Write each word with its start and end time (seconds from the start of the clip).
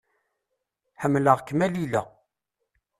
Ḥemmleɣ-kem 1.01 1.59
a 1.65 1.67
Lila. 1.73 2.01